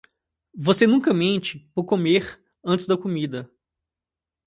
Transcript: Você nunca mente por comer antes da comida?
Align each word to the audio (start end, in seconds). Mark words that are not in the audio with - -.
Você 0.55 0.87
nunca 0.87 1.13
mente 1.13 1.59
por 1.75 1.83
comer 1.83 2.43
antes 2.65 2.87
da 2.87 2.97
comida? 2.97 3.47